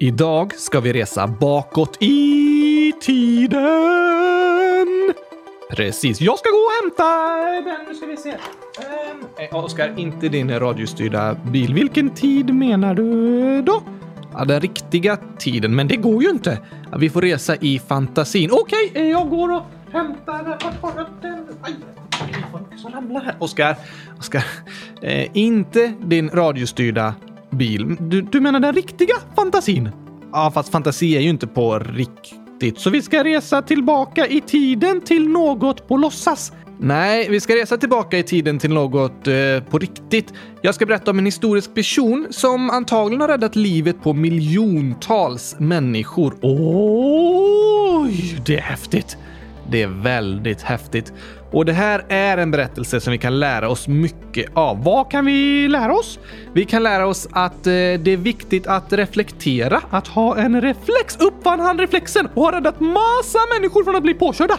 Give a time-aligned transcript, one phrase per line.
[0.00, 3.62] Idag ska vi resa bakåt i tiden.
[5.70, 7.04] Precis, jag ska gå och hämta
[7.70, 7.86] den.
[7.88, 8.30] Nu ska vi se.
[8.30, 11.74] Um, Oskar, inte din radiostyrda bil.
[11.74, 13.82] Vilken tid menar du då?
[14.32, 16.58] Ja, den riktiga tiden, men det går ju inte.
[16.90, 18.50] Ja, vi får resa i fantasin.
[18.52, 20.44] Okej, okay, jag går och hämtar
[21.22, 21.48] den.
[21.62, 21.74] Aj,
[22.76, 23.36] som ramlar här.
[23.38, 23.76] Oskar,
[24.18, 24.44] Oskar.
[25.02, 27.14] Eh, inte din radiostyrda
[27.54, 27.96] bil.
[28.00, 29.90] Du, du menar den riktiga fantasin?
[30.32, 32.78] Ja, fast fantasi är ju inte på riktigt.
[32.78, 36.52] Så vi ska resa tillbaka i tiden till något på låtsas.
[36.78, 39.34] Nej, vi ska resa tillbaka i tiden till något eh,
[39.70, 40.32] på riktigt.
[40.62, 46.36] Jag ska berätta om en historisk person som antagligen har räddat livet på miljontals människor.
[46.42, 49.16] Oj, det är häftigt!
[49.70, 51.12] Det är väldigt häftigt.
[51.50, 54.84] Och det här är en berättelse som vi kan lära oss mycket av.
[54.84, 56.18] Vad kan vi lära oss?
[56.52, 61.16] Vi kan lära oss att eh, det är viktigt att reflektera, att ha en reflex.
[61.20, 64.58] Uppfann han reflexen och har räddat massa människor från att bli påkörda?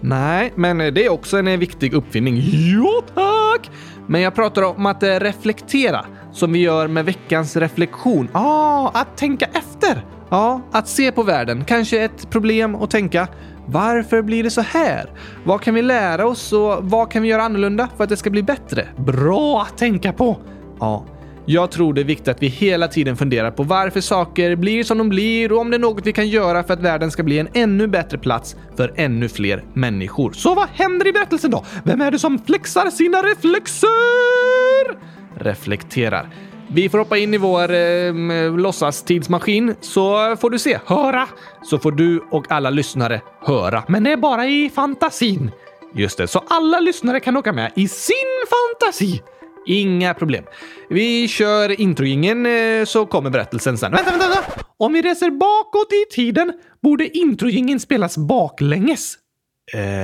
[0.00, 2.40] Nej, men det är också en viktig uppfinning.
[2.52, 3.70] Jo tack!
[4.06, 8.28] Men jag pratar om att eh, reflektera, som vi gör med veckans reflektion.
[8.32, 10.04] Ah, att tänka efter.
[10.30, 11.64] Ja, att se på världen.
[11.64, 13.28] Kanske ett problem att tänka.
[13.66, 15.10] Varför blir det så här?
[15.44, 18.30] Vad kan vi lära oss och vad kan vi göra annorlunda för att det ska
[18.30, 18.88] bli bättre?
[18.96, 20.38] Bra att tänka på!
[20.80, 21.04] Ja,
[21.46, 24.98] jag tror det är viktigt att vi hela tiden funderar på varför saker blir som
[24.98, 27.38] de blir och om det är något vi kan göra för att världen ska bli
[27.38, 30.32] en ännu bättre plats för ännu fler människor.
[30.32, 31.64] Så vad händer i berättelsen då?
[31.84, 34.98] Vem är det som flexar sina reflexer?
[35.38, 36.28] Reflekterar.
[36.68, 38.14] Vi får hoppa in i vår eh,
[38.58, 41.28] låtsastidsmaskin så får du se, höra,
[41.62, 43.84] så får du och alla lyssnare höra.
[43.88, 45.50] Men det är bara i fantasin.
[45.94, 48.14] Just det, så alla lyssnare kan åka med i sin
[48.50, 49.22] fantasi.
[49.66, 50.44] Inga problem.
[50.88, 53.92] Vi kör introjingen eh, så kommer berättelsen sen.
[53.92, 54.64] Vänta, vänta, vänta!
[54.76, 59.14] Om vi reser bakåt i tiden borde introjingen spelas baklänges.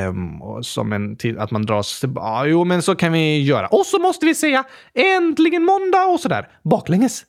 [0.08, 2.26] Um, som en till att man dras tillbaka.
[2.26, 3.66] Ja, jo, men så kan vi göra.
[3.66, 6.48] Och så måste vi säga äntligen måndag och sådär.
[6.64, 7.24] Baklänges.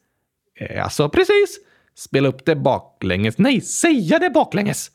[0.59, 1.59] Eh, alltså precis.
[1.95, 3.37] Spela upp det baklänges.
[3.37, 4.91] Nej, säga det baklänges.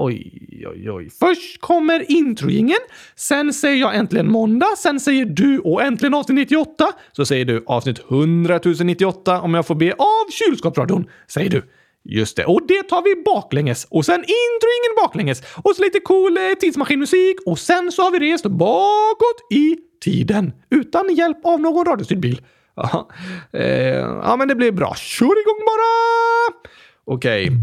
[0.00, 1.10] Oj, oj, oj.
[1.10, 2.78] Först kommer introjingen,
[3.16, 6.92] sen säger jag äntligen måndag, sen säger du och äntligen avsnitt 98.
[7.12, 11.62] Så säger du avsnitt 100 098 om jag får be av kylskåpsradion, säger du.
[12.04, 13.86] Just det, och det tar vi baklänges.
[13.90, 15.42] Och sen introingen baklänges.
[15.56, 17.36] Och så lite cool eh, tidsmaskinmusik.
[17.46, 20.52] Och sen så har vi rest bakåt i tiden.
[20.70, 22.40] Utan hjälp av någon radiostyrd bil.
[22.76, 23.08] Ja,
[23.52, 24.94] eh, ja, men det blir bra.
[24.94, 26.68] Kör igång bara!
[27.04, 27.44] Okej.
[27.44, 27.56] Okay.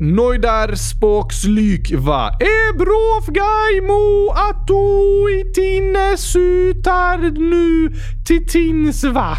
[0.00, 2.30] Noidar spåkslykva.
[2.40, 5.26] Ebrof gaimo atto
[6.16, 7.92] sutar nu
[8.26, 9.36] titinsva.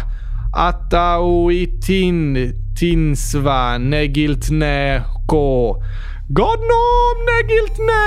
[0.52, 2.36] Ataoitin
[2.78, 5.74] tinsva negiltne ko.
[6.30, 8.04] Godnom negiltne!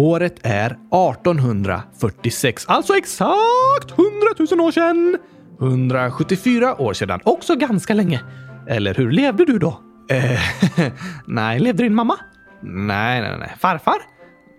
[0.00, 4.10] Året är 1846, alltså exakt 100
[4.50, 5.18] 000 år sedan!
[5.60, 8.20] 174 år sedan, också ganska länge.
[8.68, 9.80] Eller hur levde du då?
[10.10, 10.40] Eh,
[11.26, 12.16] nej, levde din mamma?
[12.62, 13.54] Nej, nej, nej.
[13.58, 13.98] Farfar?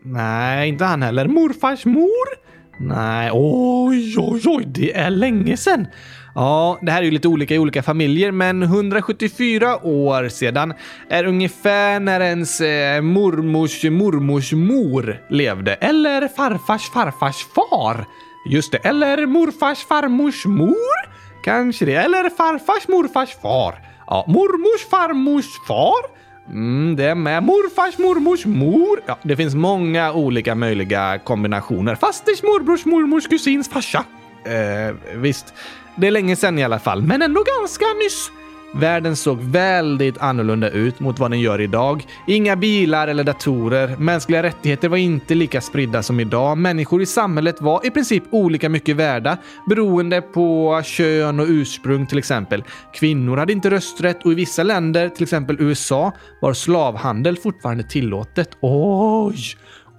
[0.03, 1.28] Nej, inte han heller.
[1.28, 2.41] Morfars mor?
[2.84, 5.88] Nej, oj, oj, oj, det är länge sedan.
[6.36, 10.74] Ja, det här är ju lite olika i olika familjer, men 174 år sedan
[11.09, 15.74] är ungefär när ens eh, mormors mormors mor levde.
[15.74, 18.06] Eller farfars farfars far.
[18.50, 21.12] Just det, eller morfars farmors mor?
[21.44, 21.95] Kanske det.
[21.95, 23.75] Eller farfars morfars far.
[24.07, 26.20] Ja, mormors farmors far.
[26.51, 29.01] Mm, det är med morfars mormors mor.
[29.06, 31.95] Ja, det finns många olika möjliga kombinationer.
[31.95, 34.06] Fasters morbrors mormors kusins farsa.
[34.45, 35.53] Eh, visst.
[35.95, 38.31] Det är länge sedan i alla fall, men ändå ganska nyss.
[38.73, 42.06] Världen såg väldigt annorlunda ut mot vad den gör idag.
[42.27, 43.95] Inga bilar eller datorer.
[43.97, 46.57] Mänskliga rättigheter var inte lika spridda som idag.
[46.57, 49.38] Människor i samhället var i princip olika mycket värda
[49.69, 52.63] beroende på kön och ursprung till exempel.
[52.94, 58.50] Kvinnor hade inte rösträtt och i vissa länder, till exempel USA, var slavhandel fortfarande tillåtet.
[58.62, 59.35] Oj!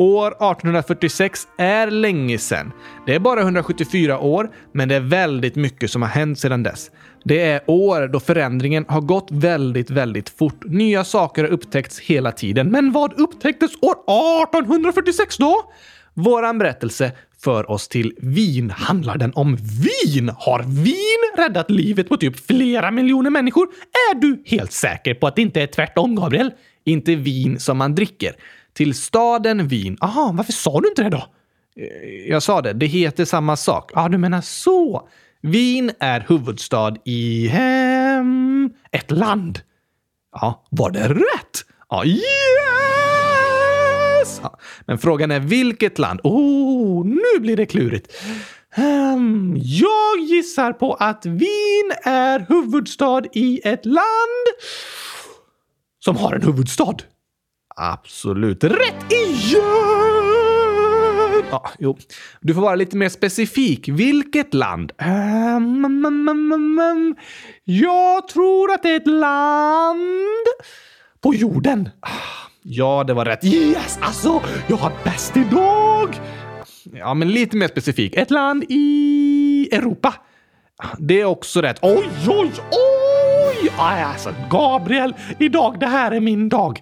[0.03, 2.73] År 1846 är länge sedan.
[3.07, 6.91] Det är bara 174 år, men det är väldigt mycket som har hänt sedan dess.
[7.25, 10.65] Det är år då förändringen har gått väldigt, väldigt fort.
[10.65, 12.71] Nya saker har upptäckts hela tiden.
[12.71, 15.63] Men vad upptäcktes år 1846 då?
[16.15, 18.71] Våran berättelse för oss till Wien.
[18.71, 20.33] Handlar den om vin?
[20.39, 23.69] Har vin räddat livet på typ flera miljoner människor?
[24.11, 26.51] Är du helt säker på att det inte är tvärtom, Gabriel?
[26.85, 28.35] Inte vin som man dricker.
[28.75, 29.97] Till staden Wien.
[30.01, 31.25] Aha, varför sa du inte det då?
[31.77, 32.73] Eh, jag sa det.
[32.73, 33.91] Det heter samma sak.
[33.95, 35.09] Ja, ah, du menar så.
[35.41, 38.71] Wien är huvudstad i hem...
[38.91, 39.61] ett land.
[40.33, 41.65] Ja, var det rätt?
[41.89, 42.23] Ja, yes!
[44.43, 46.21] Ja, men frågan är vilket land?
[46.23, 48.13] Oh, nu blir det klurigt.
[48.77, 54.47] Um, jag gissar på att Wien är huvudstad i ett land
[55.99, 56.97] som har en huvudstad.
[57.77, 59.63] Absolut rätt igen!
[61.51, 61.99] Ja, jo.
[62.41, 63.89] Du får vara lite mer specifik.
[63.89, 64.93] Vilket land?
[65.57, 66.29] Um, um,
[66.79, 67.17] um,
[67.65, 70.47] jag tror att det är ett land
[71.21, 71.89] på jorden.
[72.01, 72.09] Ah,
[72.63, 73.45] ja, det var rätt.
[73.45, 73.99] Yes!
[74.01, 76.21] Alltså, jag har bäst idag!
[76.93, 78.17] Ja, men lite mer specifik.
[78.17, 80.15] Ett land i Europa.
[80.77, 81.79] Ah, det är också rätt.
[81.83, 82.92] Oj, oj, oj!
[83.71, 86.81] Alltså, Gabriel, idag, det här är min dag.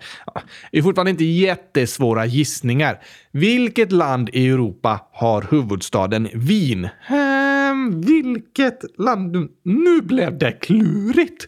[0.72, 2.98] Det är fortfarande inte jättesvåra gissningar.
[3.32, 6.88] Vilket land i Europa har huvudstaden Wien?
[7.08, 9.48] Ehm, vilket land?
[9.64, 11.46] Nu blev det klurigt.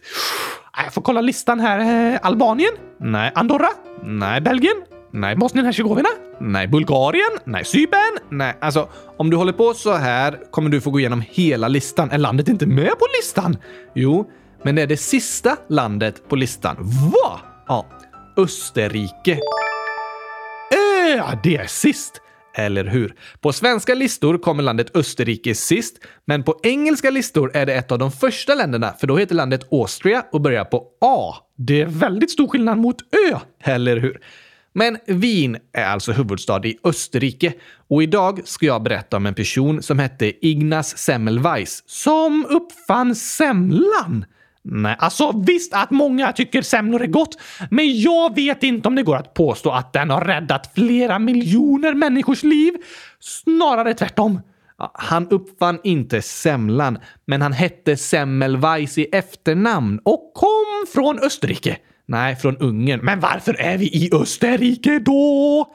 [0.83, 1.79] Jag får kolla listan här.
[2.13, 2.71] Eh, Albanien?
[2.99, 3.31] Nej.
[3.35, 3.67] Andorra?
[4.03, 4.41] Nej.
[4.41, 4.75] Belgien?
[5.11, 5.35] Nej.
[5.35, 6.09] Bosnien-Hercegovina?
[6.39, 6.67] Nej.
[6.67, 7.39] Bulgarien?
[7.45, 7.65] Nej.
[7.65, 8.17] Cypern?
[8.29, 8.53] Nej.
[8.61, 12.11] Alltså, om du håller på så här kommer du få gå igenom hela listan.
[12.11, 13.57] Är landet inte med på listan?
[13.95, 14.29] Jo,
[14.63, 16.77] men det är det sista landet på listan.
[16.81, 17.39] Va?
[17.67, 17.85] Ja.
[18.37, 19.31] Österrike.
[20.71, 22.19] Äh, det är sist!
[22.55, 23.15] Eller hur?
[23.41, 27.99] På svenska listor kommer landet Österrike sist, men på engelska listor är det ett av
[27.99, 31.35] de första länderna, för då heter landet Austria och börjar på A.
[31.57, 32.97] Det är väldigt stor skillnad mot
[33.31, 34.19] Ö, eller hur?
[34.73, 37.53] Men Wien är alltså huvudstad i Österrike
[37.89, 44.25] och idag ska jag berätta om en person som hette Ignaz Semmelweis som uppfann semlan.
[44.65, 47.37] Nej, alltså visst att många tycker semlor är gott,
[47.69, 51.93] men jag vet inte om det går att påstå att den har räddat flera miljoner
[51.93, 52.73] människors liv.
[53.19, 54.41] Snarare tvärtom.
[54.93, 61.77] Han uppfann inte semlan, men han hette Semmelweis i efternamn och kom från Österrike.
[62.05, 62.99] Nej, från Ungern.
[63.03, 65.65] Men varför är vi i Österrike då?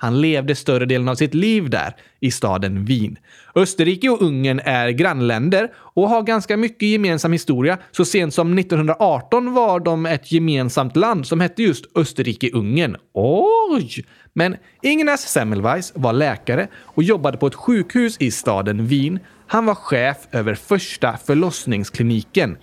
[0.00, 3.16] Han levde större delen av sitt liv där, i staden Wien.
[3.54, 7.78] Österrike och Ungern är grannländer och har ganska mycket gemensam historia.
[7.90, 12.96] Så sent som 1918 var de ett gemensamt land som hette just Österrike-Ungern.
[13.12, 14.04] Oj!
[14.32, 19.18] Men Ignaz Semmelweis var läkare och jobbade på ett sjukhus i staden Wien.
[19.46, 22.56] Han var chef över första förlossningskliniken.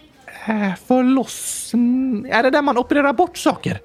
[0.47, 2.29] Äh, förlossning...
[2.29, 3.79] Är det där man opererar bort saker?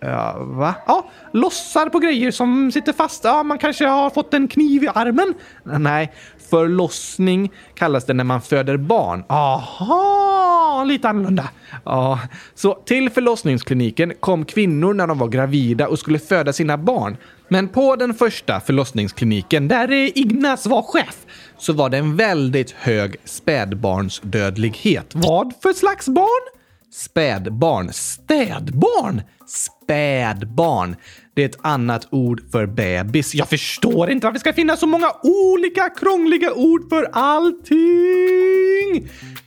[0.00, 0.74] Ja, va?
[0.86, 3.24] Ja, lossar på grejer som sitter fast.
[3.24, 5.34] Ja, man kanske har fått en kniv i armen.
[5.62, 6.12] Nej,
[6.50, 9.24] förlossning kallas det när man föder barn.
[9.28, 11.48] Aha, lite annorlunda.
[11.84, 12.20] Ja,
[12.54, 17.16] så till förlossningskliniken kom kvinnor när de var gravida och skulle föda sina barn.
[17.48, 21.16] Men på den första förlossningskliniken, där Ignas var chef,
[21.58, 25.12] så var det en väldigt hög spädbarnsdödlighet.
[25.14, 26.57] Vad för slags barn?
[26.90, 27.92] Spädbarn.
[27.92, 29.22] Städbarn?
[29.46, 30.96] Spädbarn.
[31.34, 33.34] Det är ett annat ord för bebis.
[33.34, 37.78] Jag förstår inte varför det ska finnas så många olika krångliga ord för allting.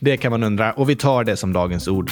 [0.00, 2.10] Det kan man undra och vi tar det som dagens ord.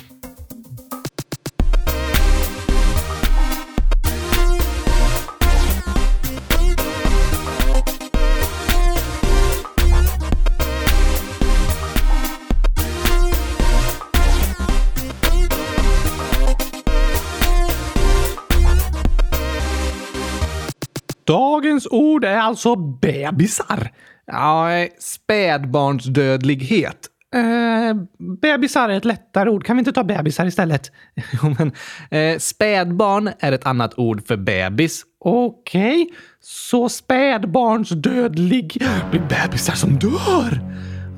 [21.90, 23.90] Ord är alltså bebisar.
[24.26, 27.09] Ja, spädbarnsdödlighet.
[27.35, 27.94] Eh,
[28.42, 29.64] bebisar är ett lättare ord.
[29.64, 30.92] Kan vi inte ta bebisar istället?
[31.42, 31.73] jo, men,
[32.11, 35.04] eh, spädbarn är ett annat ord för bebis.
[35.25, 36.16] Okej, okay.
[36.40, 40.61] så spädbarnsdödlig blir bebisar som dör?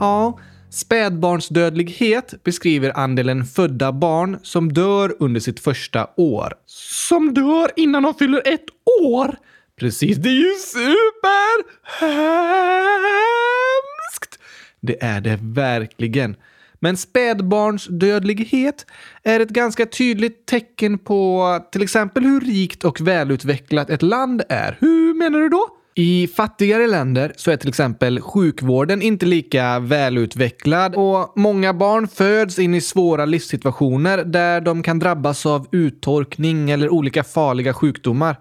[0.01, 0.39] Ja,
[0.71, 6.55] spädbarnsdödlighet beskriver andelen födda barn som dör under sitt första år.
[7.09, 8.65] Som dör innan de fyller ett
[9.05, 9.37] år?
[9.81, 11.23] Precis, det är ju superhemskt!
[14.81, 16.37] Det är det verkligen.
[16.81, 18.87] Men spädbarnsdödlighet
[19.23, 24.77] är ett ganska tydligt tecken på till exempel hur rikt och välutvecklat ett land är.
[24.81, 25.69] Hur menar du då?
[25.95, 32.59] I fattigare länder så är till exempel sjukvården inte lika välutvecklad och många barn föds
[32.59, 38.37] in i svåra livssituationer där de kan drabbas av uttorkning eller olika farliga sjukdomar.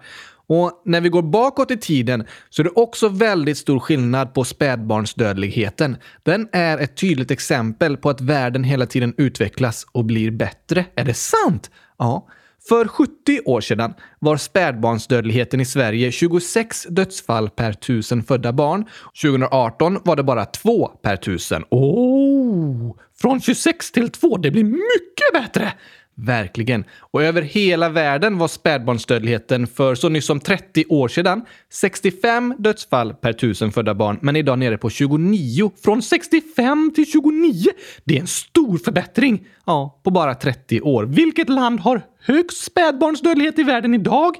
[0.52, 4.44] Och när vi går bakåt i tiden så är det också väldigt stor skillnad på
[4.44, 5.96] spädbarnsdödligheten.
[6.22, 10.84] Den är ett tydligt exempel på att världen hela tiden utvecklas och blir bättre.
[10.94, 11.70] Är det sant?
[11.98, 12.28] Ja.
[12.68, 18.84] För 70 år sedan var spädbarnsdödligheten i Sverige 26 dödsfall per tusen födda barn.
[19.22, 21.64] 2018 var det bara 2 per tusen.
[21.70, 22.96] Oh!
[23.20, 25.72] Från 26 till 2, det blir mycket bättre!
[26.14, 26.84] Verkligen.
[26.98, 31.42] Och över hela världen var spädbarnsdödligheten för så nyss som 30 år sedan
[31.72, 35.70] 65 dödsfall per tusen födda barn, men idag nere på 29.
[35.84, 37.70] Från 65 till 29!
[38.04, 39.46] Det är en stor förbättring!
[39.66, 41.04] Ja, på bara 30 år.
[41.04, 44.36] Vilket land har högst spädbarnsdödlighet i världen idag?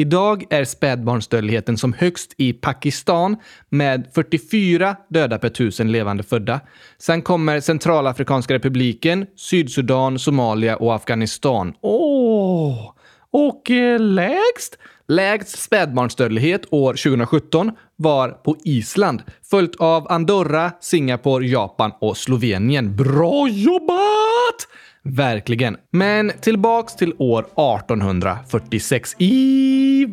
[0.00, 3.36] Idag är spädbarnsdödligheten som högst i Pakistan
[3.68, 6.60] med 44 döda per tusen levande födda.
[6.98, 11.74] Sen kommer Centralafrikanska republiken, Sydsudan, Somalia och Afghanistan.
[11.80, 12.72] Åh!
[12.72, 12.92] Oh.
[13.30, 14.78] Och eh, lägst?
[15.08, 22.96] Lägst spädbarnsdödlighet år 2017 var på Island, följt av Andorra, Singapore, Japan och Slovenien.
[22.96, 24.66] Bra jobbat!
[25.04, 25.76] Verkligen.
[25.90, 30.06] Men tillbaks till år 1846 i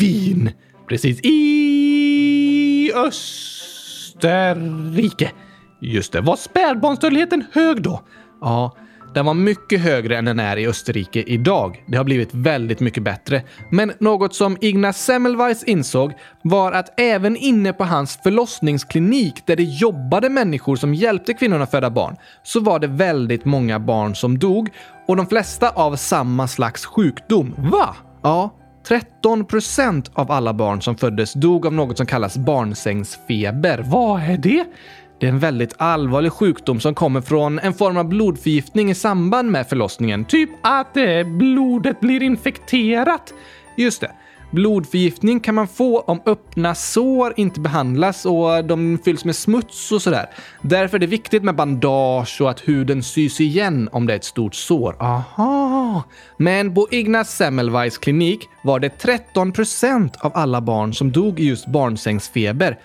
[0.00, 0.50] Wien.
[0.88, 2.92] Precis i
[4.16, 4.52] Österrike.
[5.80, 6.20] Just det.
[6.20, 8.02] Var spädbarnsdödligheten hög då?
[8.40, 8.76] Ja,
[9.14, 11.84] den var mycket högre än den är i Österrike idag.
[11.86, 13.42] Det har blivit väldigt mycket bättre.
[13.70, 19.62] Men något som Ignaz Semmelweis insåg var att även inne på hans förlossningsklinik där det
[19.62, 24.68] jobbade människor som hjälpte kvinnorna föda barn så var det väldigt många barn som dog
[25.08, 27.54] och de flesta av samma slags sjukdom.
[27.58, 27.96] Va?
[28.22, 33.84] Ja, 13 procent av alla barn som föddes dog av något som kallas barnsängsfeber.
[33.86, 34.64] Vad är det?
[35.22, 39.50] Det är en väldigt allvarlig sjukdom som kommer från en form av blodförgiftning i samband
[39.50, 40.24] med förlossningen.
[40.24, 43.34] Typ att eh, blodet blir infekterat.
[43.76, 44.10] Just det.
[44.50, 50.02] Blodförgiftning kan man få om öppna sår inte behandlas och de fylls med smuts och
[50.02, 50.26] sådär.
[50.62, 54.24] Därför är det viktigt med bandage och att huden sys igen om det är ett
[54.24, 54.96] stort sår.
[55.00, 56.02] Aha!
[56.36, 61.44] Men på Ignaz Semmelweis klinik var det 13 procent av alla barn som dog i
[61.44, 62.78] just barnsängsfeber.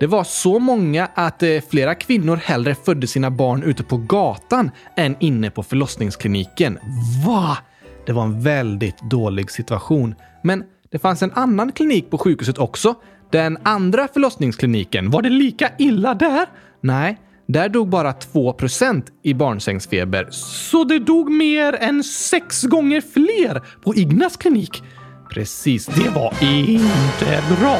[0.00, 4.70] Det var så många att eh, flera kvinnor hellre födde sina barn ute på gatan
[4.96, 6.78] än inne på förlossningskliniken.
[7.26, 7.58] Va?
[8.06, 10.14] Det var en väldigt dålig situation.
[10.42, 12.94] Men det fanns en annan klinik på sjukhuset också.
[13.30, 16.46] Den andra förlossningskliniken, var det lika illa där?
[16.80, 20.28] Nej, där dog bara 2% i barnsängsfeber.
[20.30, 24.82] Så det dog mer än sex gånger fler på Ignas klinik?
[25.30, 27.78] Precis, det var inte bra.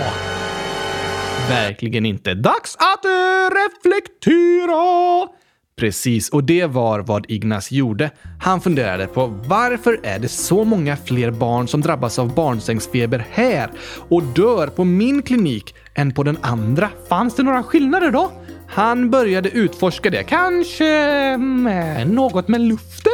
[1.49, 2.35] Verkligen inte.
[2.35, 3.11] Dags att eh,
[3.55, 5.29] reflektera!
[5.77, 8.11] Precis, och det var vad Ignas gjorde.
[8.41, 13.71] Han funderade på varför är det så många fler barn som drabbas av barnsängsfeber här
[14.09, 16.89] och dör på min klinik än på den andra?
[17.09, 18.33] Fanns det några skillnader då?
[18.69, 20.23] Han började utforska det.
[20.23, 23.13] Kanske med något med luften?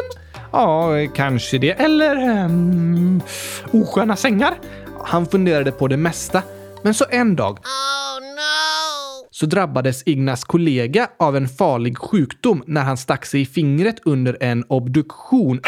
[0.53, 1.71] Ja, kanske det.
[1.71, 3.23] Eller um,
[3.71, 4.55] osköna sängar?
[5.05, 6.43] Han funderade på det mesta.
[6.83, 9.29] Men så en dag oh, no.
[9.31, 14.37] så drabbades Ignas kollega av en farlig sjukdom när han stack sig i fingret under
[14.41, 15.61] en obduktion.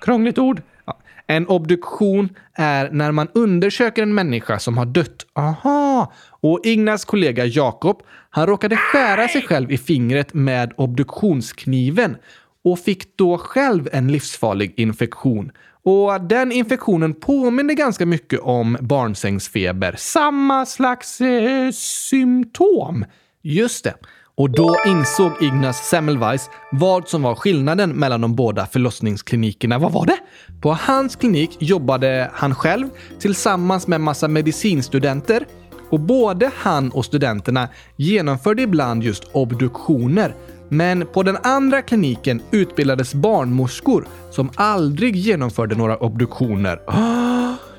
[0.00, 0.62] Krångligt ord.
[0.86, 0.98] Ja.
[1.26, 5.26] En obduktion är när man undersöker en människa som har dött.
[5.32, 6.12] Aha!
[6.40, 12.16] Och Ignas kollega Jakob, han råkade skära sig själv i fingret med obduktionskniven
[12.64, 15.52] och fick då själv en livsfarlig infektion.
[15.82, 19.94] Och den infektionen påminner ganska mycket om barnsängsfeber.
[19.98, 23.04] Samma slags eh, symptom.
[23.42, 23.94] Just det.
[24.34, 29.78] Och då insåg Ignaz Semmelweis vad som var skillnaden mellan de båda förlossningsklinikerna.
[29.78, 30.18] Vad var det?
[30.60, 32.88] På hans klinik jobbade han själv
[33.18, 35.46] tillsammans med massa medicinstudenter
[35.90, 40.34] och både han och studenterna genomförde ibland just obduktioner
[40.68, 46.80] men på den andra kliniken utbildades barnmorskor som aldrig genomförde några obduktioner.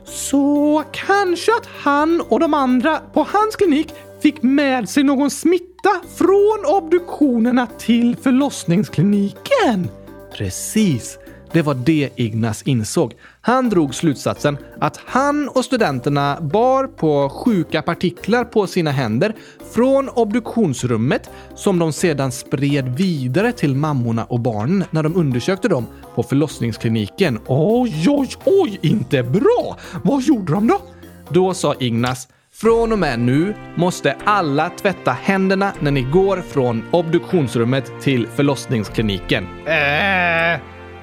[0.05, 5.89] Så kanske att han och de andra på hans klinik fick med sig någon smitta
[6.17, 9.89] från obduktionerna till förlossningskliniken?
[10.37, 11.17] Precis.
[11.51, 13.13] Det var det Ignas insåg.
[13.41, 19.35] Han drog slutsatsen att han och studenterna bar på sjuka partiklar på sina händer
[19.73, 25.87] från obduktionsrummet som de sedan spred vidare till mammorna och barnen när de undersökte dem
[26.15, 27.39] på förlossningskliniken.
[27.47, 29.77] Oj, oj, oj, inte bra!
[30.03, 30.81] Vad gjorde de då?
[31.29, 36.83] Då sa Ignas från och med nu måste alla tvätta händerna när ni går från
[36.91, 39.43] obduktionsrummet till förlossningskliniken.
[39.65, 40.59] Äh,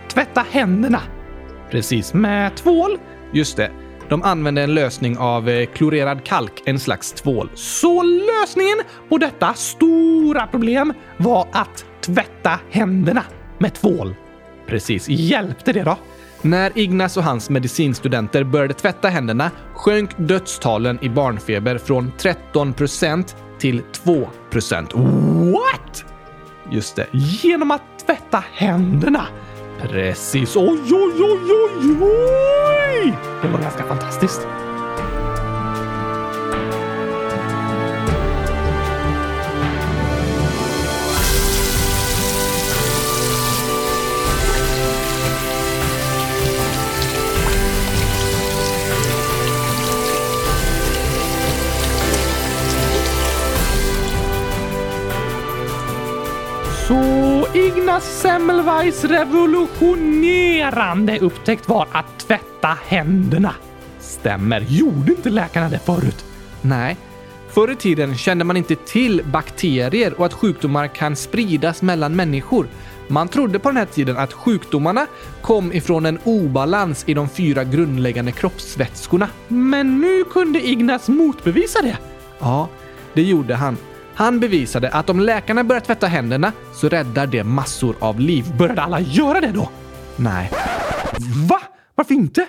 [0.09, 1.01] tvätta händerna?
[1.71, 2.99] Precis, med tvål?
[3.33, 3.71] Just det.
[4.09, 7.51] De använde en lösning av eh, klorerad kalk, en slags tvål.
[7.55, 13.23] Så lösningen på detta stora problem var att tvätta händerna
[13.59, 14.15] med tvål.
[14.67, 15.09] Precis.
[15.09, 15.97] Hjälpte det då?
[16.43, 23.37] När Ignas och hans medicinstudenter började tvätta händerna sjönk dödstalen i barnfeber från 13 procent
[23.59, 24.95] till 2 procent.
[24.95, 26.05] What?
[26.71, 29.27] Just det, genom att tvätta händerna.
[29.89, 30.57] Precis.
[30.57, 33.13] Oj, oj, oj, oj, oj!
[33.43, 34.47] Det var ganska fantastiskt.
[56.89, 63.55] Så Ignaz Semmelweis revolutionerande upptäckt var att tvätta händerna.
[64.01, 64.65] Stämmer.
[64.69, 66.25] Gjorde inte läkarna det förut?
[66.63, 66.97] Nej.
[67.49, 72.67] Förr i tiden kände man inte till bakterier och att sjukdomar kan spridas mellan människor.
[73.09, 75.07] Man trodde på den här tiden att sjukdomarna
[75.43, 79.29] kom ifrån en obalans i de fyra grundläggande kroppsvätskorna.
[79.49, 81.99] Men nu kunde Ignaz motbevisa det.
[82.39, 82.69] Ja,
[83.15, 83.77] det gjorde han.
[84.17, 88.45] Han bevisade att om läkarna börjar tvätta händerna så räddar det massor av liv.
[88.59, 89.69] Började alla göra det då?
[90.17, 90.51] Nej.
[91.49, 91.61] Va?
[91.95, 92.47] Varför inte?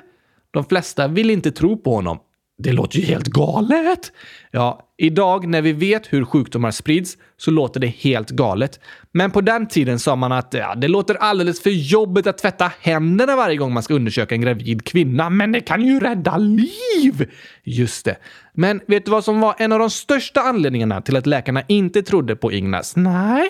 [0.51, 2.17] De flesta vill inte tro på honom.
[2.59, 4.11] Det låter ju helt galet!
[4.51, 8.79] Ja, idag när vi vet hur sjukdomar sprids så låter det helt galet.
[9.11, 12.71] Men på den tiden sa man att ja, det låter alldeles för jobbigt att tvätta
[12.79, 15.29] händerna varje gång man ska undersöka en gravid kvinna.
[15.29, 17.31] Men det kan ju rädda liv!
[17.63, 18.17] Just det.
[18.53, 22.01] Men vet du vad som var en av de största anledningarna till att läkarna inte
[22.01, 22.95] trodde på Ignas?
[22.95, 23.49] Nej,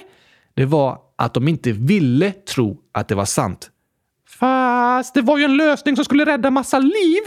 [0.54, 3.70] det var att de inte ville tro att det var sant.
[4.40, 7.22] Fast det var ju en lösning som skulle rädda massa liv!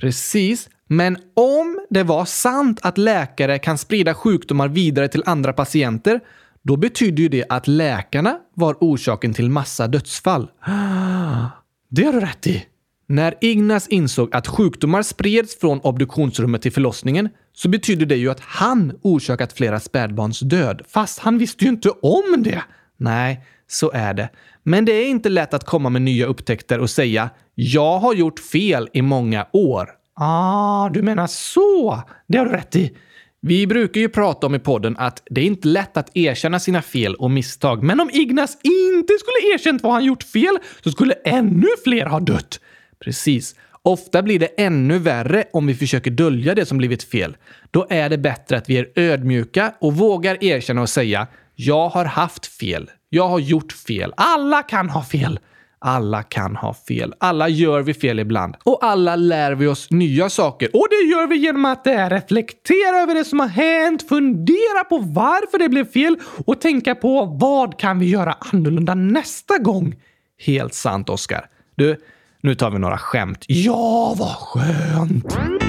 [0.00, 6.20] Precis, men om det var sant att läkare kan sprida sjukdomar vidare till andra patienter,
[6.62, 10.50] då betyder ju det att läkarna var orsaken till massa dödsfall.
[11.88, 12.66] Det har du rätt i.
[13.08, 18.40] När Ignas insåg att sjukdomar spreds från obduktionsrummet till förlossningen så betyder det ju att
[18.40, 20.82] han orsakat flera spädbarns död.
[20.88, 22.62] Fast han visste ju inte om det.
[22.96, 24.28] Nej, så är det.
[24.62, 28.40] Men det är inte lätt att komma med nya upptäckter och säga “Jag har gjort
[28.40, 29.90] fel i många år”.
[30.20, 32.02] Ah, du menar så.
[32.26, 32.96] Det har du rätt i.
[33.40, 36.82] Vi brukar ju prata om i podden att det är inte lätt att erkänna sina
[36.82, 37.82] fel och misstag.
[37.82, 42.20] Men om Ignas inte skulle erkänt vad han gjort fel så skulle ännu fler ha
[42.20, 42.60] dött.
[43.04, 43.54] Precis.
[43.82, 47.36] Ofta blir det ännu värre om vi försöker dölja det som blivit fel.
[47.70, 52.04] Då är det bättre att vi är ödmjuka och vågar erkänna och säga “Jag har
[52.04, 52.90] haft fel.
[53.08, 54.12] Jag har gjort fel.
[54.16, 55.38] Alla kan ha fel.”
[55.78, 57.14] Alla kan ha fel.
[57.18, 58.54] Alla gör vi fel ibland.
[58.64, 60.70] Och alla lär vi oss nya saker.
[60.72, 64.98] Och det gör vi genom att eh, reflektera över det som har hänt, fundera på
[64.98, 69.94] varför det blev fel och tänka på vad kan vi göra annorlunda nästa gång.
[70.38, 71.48] Helt sant, Oskar.
[71.74, 71.96] Du,
[72.40, 73.44] nu tar vi några skämt.
[73.48, 75.65] Ja, vad skönt!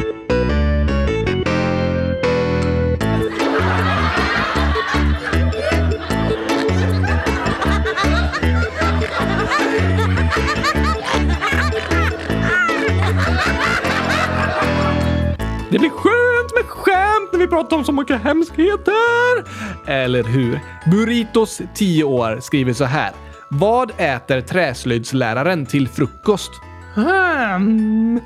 [17.58, 19.44] Prata vi pratar om så mycket hemskheter!
[19.88, 20.60] Eller hur?
[20.92, 23.12] Burritos, 10 år, skriver så här.
[23.50, 26.52] Vad äter träslöjdsläraren till frukost?
[26.96, 28.20] Hmm,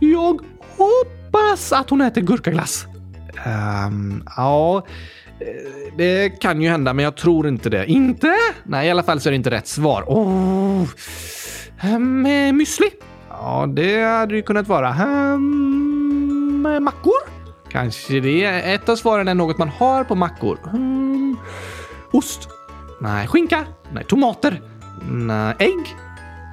[0.00, 0.40] jag
[0.76, 2.86] hoppas att hon äter gurkaglass.
[3.86, 4.86] Um, ja,
[5.40, 7.86] eh, det kan ju hända, men jag tror inte det.
[7.86, 8.34] Inte?
[8.64, 10.04] Nej, i alla fall så är det inte rätt svar.
[10.06, 10.88] Oh.
[11.84, 12.90] Um, müsli?
[13.30, 14.88] Ja, det hade det kunnat vara.
[15.34, 17.25] Um, mackor?
[17.70, 18.44] Kanske det.
[18.44, 20.58] Ett av svaren är något man har på mackor.
[20.72, 21.36] Mm.
[22.12, 22.48] ost?
[23.00, 23.26] Nej.
[23.26, 23.64] Skinka?
[23.92, 24.04] Nej.
[24.04, 24.62] Tomater?
[25.10, 25.54] Nej.
[25.58, 25.94] Ägg?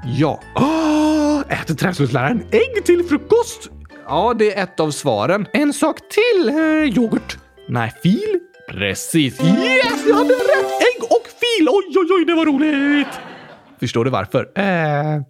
[0.05, 0.39] Ja.
[0.55, 3.69] Oh, äter träslöjdsläraren ägg till frukost?
[4.07, 5.47] Ja, det är ett av svaren.
[5.53, 6.49] En sak till.
[6.49, 7.37] Eh, yoghurt?
[7.67, 7.93] Nej.
[8.03, 8.39] Fil?
[8.69, 9.41] Precis.
[9.41, 10.65] Yes, jag hade rätt!
[10.65, 11.69] Ägg och fil!
[11.69, 13.19] Oj, oj, oj, det var roligt!
[13.79, 14.51] Förstår du varför?
[14.55, 15.21] Eh,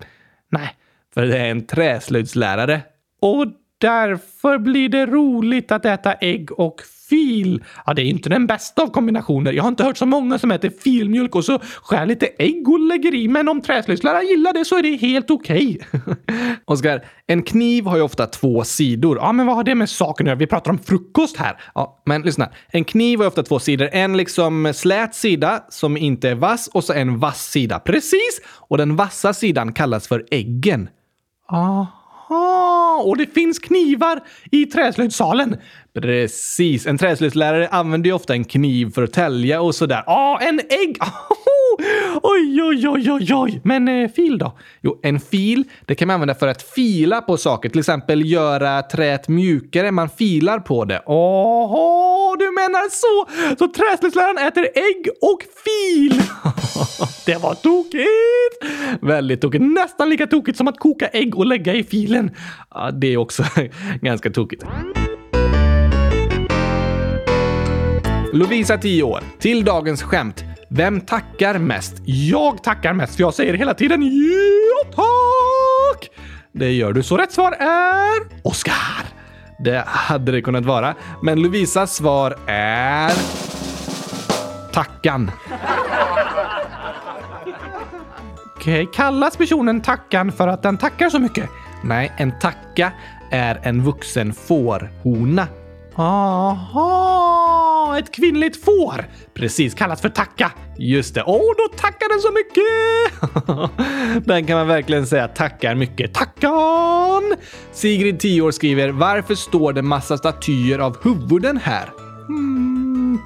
[0.51, 0.75] Nej,
[1.13, 2.81] för det är en träslöjdslärare.
[3.21, 3.45] Och
[3.83, 7.63] därför blir det roligt att äta ägg och fil.
[7.85, 9.53] Ja, det är inte den bästa av kombinationer.
[9.53, 12.79] Jag har inte hört så många som äter filmjölk och så skär lite ägg och
[12.79, 15.79] lägger i, men om träslöjdsläraren gillar det så är det helt okej.
[15.93, 16.15] Okay.
[16.65, 19.17] Oskar, en kniv har ju ofta två sidor.
[19.17, 20.39] Ja, men vad har det med saken att göra?
[20.39, 21.57] Vi pratar om frukost här.
[21.75, 22.49] Ja, men lyssna.
[22.67, 23.89] En kniv har ofta två sidor.
[23.91, 27.79] En liksom slät sida som inte är vass och så en vass sida.
[27.79, 28.41] Precis!
[28.69, 30.89] Och den vassa sidan kallas för äggen.
[31.51, 32.02] Aha.
[33.03, 34.19] Och det finns knivar
[34.51, 35.57] i träslöjdssalen.
[36.01, 36.87] Precis.
[36.87, 40.03] En träslöjdslärare använder ju ofta en kniv för att tälja och sådär.
[40.05, 40.97] Ja, en ägg!
[42.21, 43.61] Oj, oj, oj, oj, oj.
[43.63, 44.57] Men eh, fil då?
[44.81, 47.69] Jo, en fil, det kan man använda för att fila på saker.
[47.69, 49.91] Till exempel göra träet mjukare.
[49.91, 51.03] Man filar på det.
[51.05, 53.29] Åh, du menar så!
[53.59, 56.21] Så träslöjdsläraren äter ägg och fil!
[57.25, 59.01] det var tokigt!
[59.01, 59.63] Väldigt tokigt.
[59.63, 62.31] Nästan lika tokigt som att koka ägg och lägga i filen.
[62.69, 63.43] Ja, det är också
[64.01, 64.63] ganska tokigt.
[68.33, 69.23] Lovisa, 10 år.
[69.39, 70.43] Till dagens skämt.
[70.75, 71.93] Vem tackar mest?
[72.05, 76.09] Jag tackar mest, för jag säger hela tiden ja tack!
[76.51, 79.05] Det gör du, så rätt svar är Oskar.
[79.59, 83.11] Det hade det kunnat vara, men Lovisas svar är
[84.71, 85.31] tackan.
[88.55, 88.93] Okej, okay.
[88.93, 91.49] kallas personen tackan för att den tackar så mycket?
[91.83, 92.91] Nej, en tacka
[93.31, 95.47] är en vuxen fårhona.
[95.95, 99.05] Aha, ett kvinnligt får!
[99.33, 100.51] Precis, kallat för tacka.
[100.77, 101.23] Just det.
[101.23, 104.25] Åh, oh, då tackar den så mycket!
[104.27, 106.13] den kan man verkligen säga tackar mycket.
[106.13, 107.35] Tackan!
[107.71, 111.89] Sigrid, 10 år, skriver “Varför står det massa statyer av huvuden här?”
[112.27, 113.19] hmm,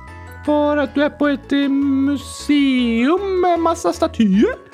[0.45, 4.66] För att du är på ett museum med massa statyer?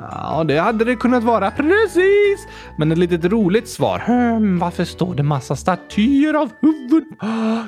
[0.00, 1.50] Ja, det hade det kunnat vara.
[1.50, 2.46] Precis!
[2.76, 3.98] Men ett litet roligt svar.
[3.98, 7.04] Hmm, varför står det massa statyer av huvud?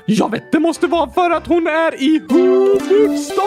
[0.06, 3.40] Jag vet, det måste vara för att hon är i huvudstaden!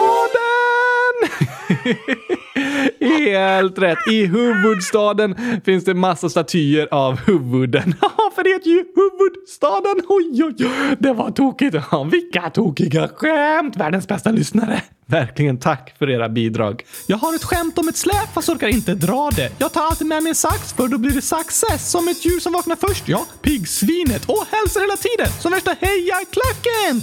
[3.00, 3.98] Helt rätt!
[4.10, 7.94] I huvudstaden finns det massa statyer av huvuden.
[8.34, 10.02] för det heter ju huvudstaden.
[10.08, 10.96] Oj, oj, oj.
[10.98, 11.76] Det var tokigt.
[12.12, 13.76] Vilka tokiga skämt!
[13.76, 14.82] Världens bästa lyssnare.
[15.06, 16.82] Verkligen tack för era bidrag.
[17.06, 19.52] Jag har ett skämt om ett släp fast orkar inte dra det.
[19.58, 21.90] Jag tar alltid med mig en sax för då blir det success.
[21.90, 23.26] Som ett djur som vaknar först, ja.
[23.42, 24.24] Piggsvinet.
[24.28, 25.40] Och hälsar hela tiden.
[25.40, 27.02] Som värsta hejarklacken.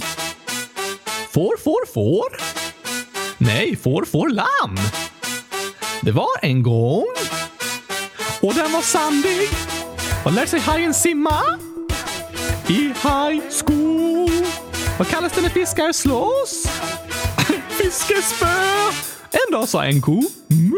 [1.30, 2.36] Får, får, får.
[3.38, 4.76] Nej, får, får lamm.
[6.04, 7.04] Det var en gång.
[8.40, 9.48] Och den var sandig.
[10.24, 11.38] Och lär sig hajen simma.
[12.68, 14.30] I high school.
[14.98, 16.66] Vad kallas det när fiskar slåss?
[17.68, 18.46] fiskespö!
[19.30, 20.72] En dag sa en ko mu.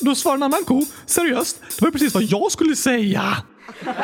[0.00, 3.36] Då svarade en annan ko seriöst, det var precis vad jag skulle säga.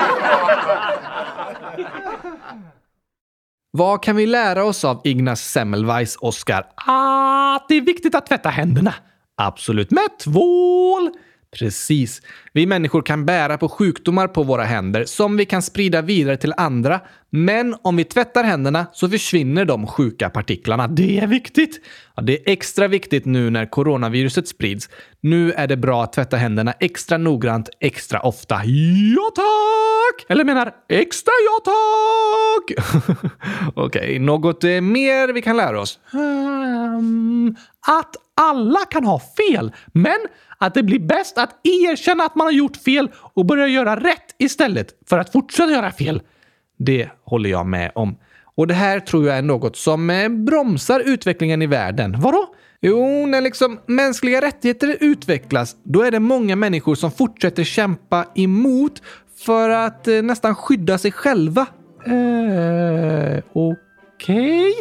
[3.72, 6.66] Vad kan vi lära oss av Ignaz Semmelweis, Oskar?
[6.76, 8.94] Att det är viktigt att tvätta händerna.
[9.40, 9.90] Absolut.
[9.90, 11.10] Med tvål.
[11.58, 12.22] Precis.
[12.52, 16.54] Vi människor kan bära på sjukdomar på våra händer som vi kan sprida vidare till
[16.56, 17.00] andra.
[17.30, 20.88] Men om vi tvättar händerna så försvinner de sjuka partiklarna.
[20.88, 21.80] Det är viktigt!
[22.16, 24.88] Ja, det är extra viktigt nu när coronaviruset sprids.
[25.20, 28.54] Nu är det bra att tvätta händerna extra noggrant, extra ofta.
[29.14, 30.26] Ja tack!
[30.28, 32.86] Eller menar extra ja tack!
[33.74, 35.98] Okej, okay, något eh, mer vi kan lära oss?
[36.12, 40.18] Um, att alla kan ha fel, men
[40.60, 44.34] att det blir bäst att erkänna att man har gjort fel och börja göra rätt
[44.38, 46.22] istället för att fortsätta göra fel.
[46.78, 48.16] Det håller jag med om.
[48.54, 52.20] Och det här tror jag är något som eh, bromsar utvecklingen i världen.
[52.20, 52.46] Vadå?
[52.80, 59.02] Jo, när liksom mänskliga rättigheter utvecklas, då är det många människor som fortsätter kämpa emot
[59.44, 61.66] för att eh, nästan skydda sig själva.
[62.06, 64.70] Eh, okej?
[64.70, 64.72] Okay.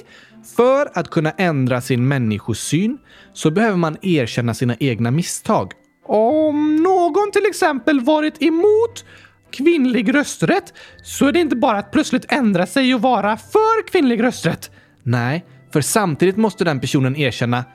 [0.55, 2.97] För att kunna ändra sin människosyn
[3.33, 5.71] så behöver man erkänna sina egna misstag.
[6.07, 9.05] Om någon till exempel varit emot
[9.51, 10.73] kvinnlig rösträtt
[11.03, 14.71] så är det inte bara att plötsligt ändra sig och vara för kvinnlig rösträtt.
[15.03, 17.65] Nej, för samtidigt måste den personen erkänna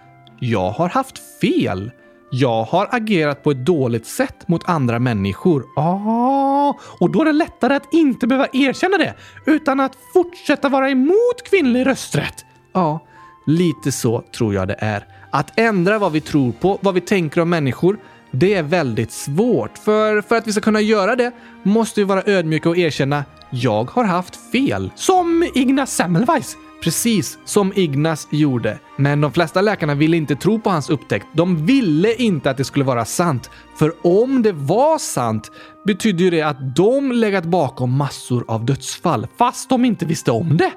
[0.41, 1.91] “Jag har haft fel.
[2.31, 7.33] Jag har agerat på ett dåligt sätt mot andra människor.” ah, Och då är det
[7.33, 9.15] lättare att inte behöva erkänna det,
[9.47, 12.45] utan att fortsätta vara emot kvinnlig rösträtt.
[12.75, 13.01] Ja,
[13.47, 15.07] lite så tror jag det är.
[15.31, 17.99] Att ändra vad vi tror på, vad vi tänker om människor,
[18.31, 19.79] det är väldigt svårt.
[19.79, 21.33] För, för att vi ska kunna göra det
[21.63, 24.91] måste vi vara ödmjuka och erkänna “Jag har haft fel”.
[24.95, 26.57] Som Ignas Semmelweis.
[26.83, 28.79] Precis som Ignas gjorde.
[28.97, 31.27] Men de flesta läkarna ville inte tro på hans upptäckt.
[31.33, 33.51] De ville inte att det skulle vara sant.
[33.79, 35.51] För om det var sant
[35.87, 40.57] betydde ju det att de legat bakom massor av dödsfall, fast de inte visste om
[40.57, 40.73] det.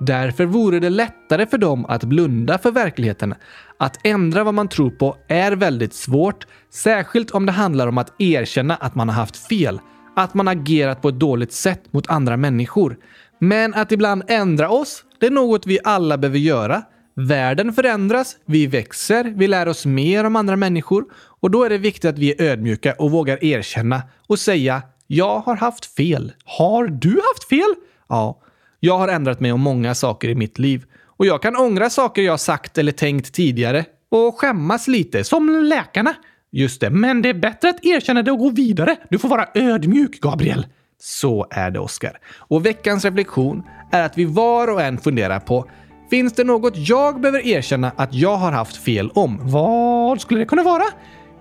[0.00, 3.34] Därför vore det lättare för dem att blunda för verkligheten.
[3.78, 8.14] Att ändra vad man tror på är väldigt svårt, särskilt om det handlar om att
[8.18, 9.80] erkänna att man har haft fel.
[10.16, 12.96] Att man agerat på ett dåligt sätt mot andra människor.
[13.38, 16.82] Men att ibland ändra oss, det är något vi alla behöver göra.
[17.14, 21.04] Världen förändras, vi växer, vi lär oss mer om andra människor
[21.40, 25.40] och då är det viktigt att vi är ödmjuka och vågar erkänna och säga “Jag
[25.40, 26.32] har haft fel”.
[26.44, 27.74] Har du haft fel?
[28.08, 28.40] Ja.
[28.82, 32.22] Jag har ändrat mig om många saker i mitt liv och jag kan ångra saker
[32.22, 36.14] jag sagt eller tänkt tidigare och skämmas lite, som läkarna.
[36.52, 38.96] Just det, men det är bättre att erkänna det och gå vidare.
[39.08, 40.66] Du får vara ödmjuk, Gabriel.
[41.00, 42.18] Så är det, Oskar.
[42.38, 43.62] Och veckans reflektion
[43.92, 45.70] är att vi var och en funderar på
[46.10, 49.38] Finns det något jag behöver erkänna att jag har haft fel om?
[49.42, 50.84] Vad skulle det kunna vara?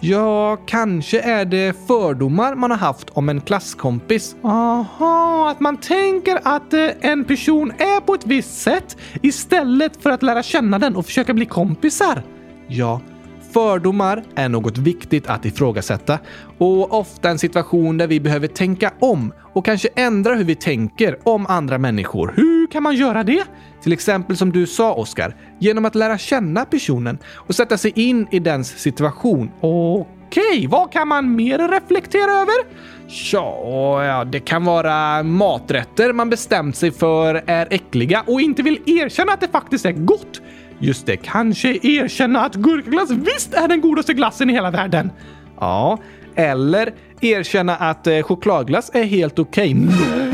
[0.02, 4.36] Ja, kanske är det fördomar man har haft om en klasskompis.
[4.44, 10.10] Aha, att man tänker att eh, en person är på ett visst sätt istället för
[10.10, 12.24] att lära känna den och försöka bli kompisar.
[12.68, 13.02] Ja,
[13.54, 16.20] Fördomar är något viktigt att ifrågasätta
[16.58, 21.20] och ofta en situation där vi behöver tänka om och kanske ändra hur vi tänker
[21.24, 22.34] om andra människor.
[22.70, 23.44] Hur kan man göra det?
[23.82, 28.28] Till exempel som du sa, Oskar, genom att lära känna personen och sätta sig in
[28.32, 29.52] i dens situation.
[29.62, 32.56] Okej, vad kan man mer reflektera över?
[33.32, 39.32] Ja, det kan vara maträtter man bestämt sig för är äckliga och inte vill erkänna
[39.32, 40.42] att det faktiskt är gott.
[40.80, 45.12] Just det, kanske erkänna att gurkaglass visst är den godaste glassen i hela världen.
[45.60, 46.00] Ja,
[46.36, 49.76] eller erkänna att eh, chokladglass är helt okej.
[49.76, 50.29] Okay.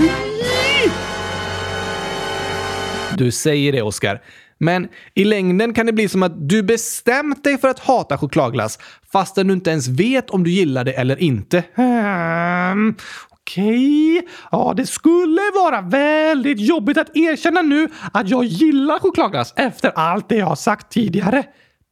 [3.17, 4.21] Du säger det, Oskar.
[4.58, 8.80] Men i längden kan det bli som att du bestämt dig för att hata chokladglass
[9.12, 11.63] fastän du inte ens vet om du gillar det eller inte.
[11.75, 12.95] Hmm.
[13.30, 14.30] Okej, okay.
[14.51, 20.30] ja det skulle vara väldigt jobbigt att erkänna nu att jag gillar chokladglass efter allt
[20.30, 21.43] det jag har sagt tidigare.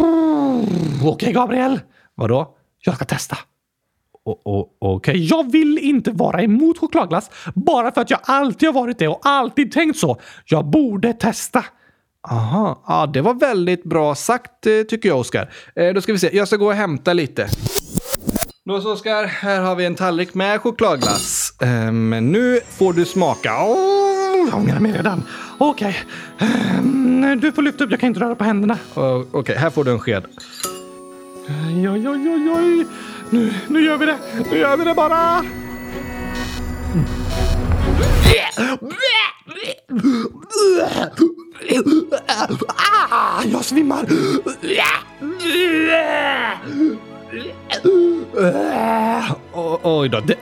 [0.00, 1.80] Okej, okay, Gabriel.
[2.14, 2.56] Vadå?
[2.84, 3.38] Jag ska testa.
[4.26, 5.16] Okej, okay.
[5.16, 9.20] jag vill inte vara emot chokladglass bara för att jag alltid har varit det och
[9.22, 10.20] alltid tänkt så.
[10.44, 11.64] Jag borde testa.
[12.30, 15.50] Aha, ja, det var väldigt bra sagt eh, tycker jag, Oskar.
[15.74, 17.48] Eh, då ska vi se, jag ska gå och hämta lite.
[18.64, 21.56] Då så Oskar, här har vi en tallrik med chokladglass.
[21.60, 23.50] Men um, nu får du smaka.
[23.50, 25.22] Oh, jag ångrar mig redan.
[25.58, 25.96] Okej,
[26.36, 26.48] okay.
[26.78, 27.90] um, du får lyfta upp.
[27.90, 28.78] Jag kan inte röra på händerna.
[28.94, 30.24] Okej, okay, här får du en sked.
[31.48, 32.86] Oj, oj, oj, oj.
[33.30, 34.18] Nu, nu gör vi det.
[34.50, 35.44] Nu gör vi det bara.
[43.12, 44.06] Ah, jag svimmar.
[49.82, 50.36] Oj då, det,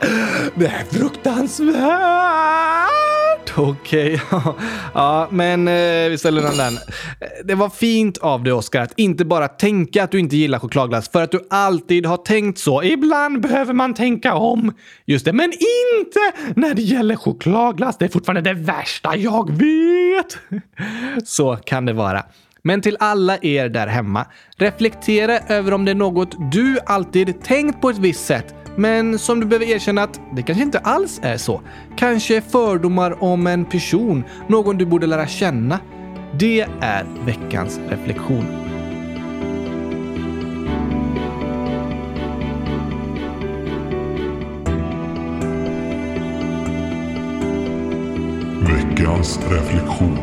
[0.55, 2.89] det är fruktansvärt!
[3.57, 4.53] Okej, okay.
[4.95, 6.73] ja, men eh, vi ställer den där.
[7.21, 10.59] Eh, det var fint av dig, Oskar, att inte bara tänka att du inte gillar
[10.59, 12.83] chokladglass för att du alltid har tänkt så.
[12.83, 14.75] Ibland behöver man tänka om.
[15.05, 16.21] Just det, men inte
[16.57, 17.99] när det gäller chokladglass.
[17.99, 20.39] Det är fortfarande det värsta jag vet.
[21.29, 22.25] Så kan det vara.
[22.65, 27.81] Men till alla er där hemma, reflektera över om det är något du alltid tänkt
[27.81, 31.37] på ett visst sätt men som du behöver erkänna att det kanske inte alls är
[31.37, 31.61] så.
[31.97, 35.79] Kanske fördomar om en person, någon du borde lära känna.
[36.39, 38.45] Det är veckans reflektion.
[48.61, 50.19] Veckans reflektion.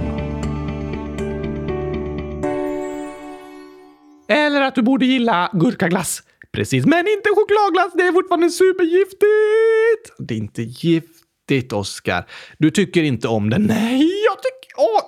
[4.28, 6.24] Eller att du borde gilla gurkaglass.
[6.54, 7.94] Precis, men inte chokladglass.
[7.94, 10.18] Det är fortfarande supergiftigt.
[10.18, 12.26] Det är inte giftigt, Oskar.
[12.58, 13.58] Du tycker inte om det.
[13.58, 14.60] Nej, jag tycker...
[14.78, 15.02] Åh,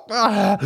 [0.51, 0.59] äh.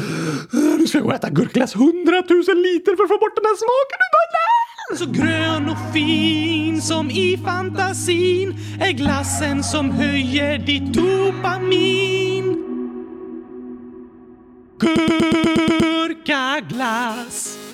[0.80, 3.56] Nu ska jag gå och äta gurkglass hundratusen liter för att få bort den här
[3.56, 3.98] smaken.
[4.04, 4.66] Du bara, nej!
[4.98, 12.62] Så grön och fin som i fantasin är glassen som höjer ditt dopamin.
[16.20, 17.65] Gurkaglass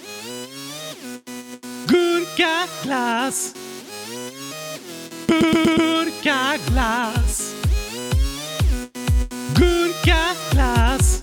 [1.92, 3.54] Gurkaglass.
[5.28, 7.54] Gurkaglass.
[9.54, 11.22] Gurkaglass.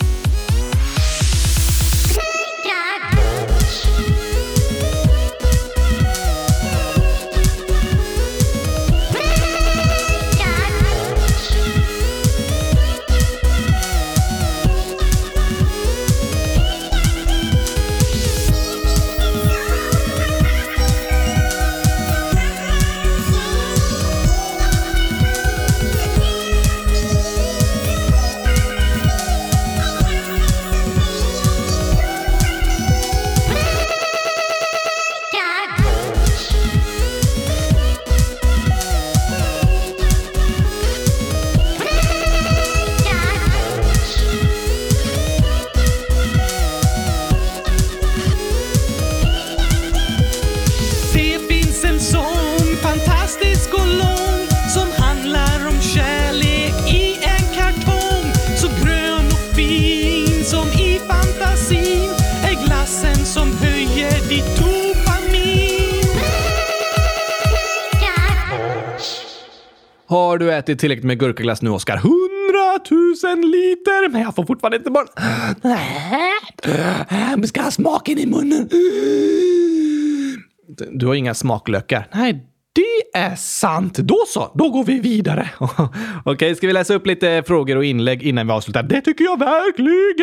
[70.68, 71.96] Ätit tillräckligt med gurkaglass nu, Oskar?
[71.96, 74.08] Hundratusen liter!
[74.08, 75.06] Men jag får fortfarande inte bort...
[77.10, 78.68] Jag ska ha smaken i munnen.
[80.90, 82.08] Du har inga smaklökar.
[82.14, 83.98] Nej, det är sant.
[83.98, 85.50] Då så, då går vi vidare.
[86.24, 88.82] Okej, ska vi läsa upp lite frågor och inlägg innan vi avslutar?
[88.82, 90.18] Det tycker jag verkligen!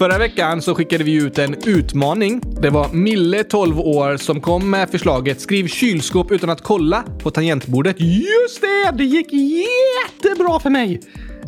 [0.00, 2.42] Förra veckan så skickade vi ut en utmaning.
[2.62, 7.30] Det var Mille, 12 år, som kom med förslaget “Skriv kylskåp utan att kolla” på
[7.30, 7.96] tangentbordet.
[8.00, 8.90] Just det!
[8.94, 11.00] Det gick jättebra för mig!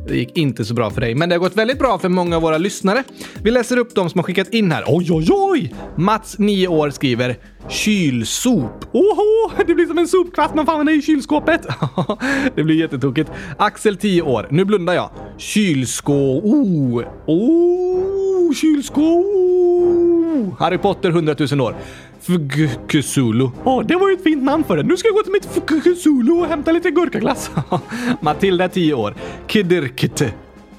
[0.08, 2.36] Det gick inte så bra för dig, men det har gått väldigt bra för många
[2.36, 3.04] av våra lyssnare.
[3.42, 4.84] Vi läser upp de som har skickat in här.
[4.86, 5.74] Oj, oj, oj!
[5.96, 7.36] Mats, 9 år, skriver
[7.68, 8.84] kylsop.
[8.92, 11.66] Oho, det blir som en sopkvast man fan i kylskåpet.
[12.54, 13.30] det blir jättetokigt.
[13.56, 14.46] Axel, 10 år.
[14.50, 15.10] Nu blundar jag.
[15.38, 16.40] Kylskå...
[16.44, 19.00] Oh, oh kylskå...
[19.00, 20.54] Oh.
[20.58, 21.76] Harry Potter, 100 000 år.
[22.20, 23.50] Fugkusulu.
[23.64, 24.82] Åh, oh, det var ju ett fint namn för det.
[24.82, 27.50] Nu ska jag gå till mitt Fugkusulu och hämta lite gurkaglass.
[28.20, 29.14] Matilda, 10 år.
[29.46, 30.32] Kidirkite.